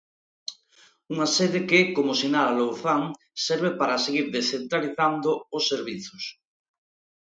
[1.13, 3.03] Unha sede que, como sinala Louzán,
[3.45, 6.23] serve para "seguir descentralizando os servizos".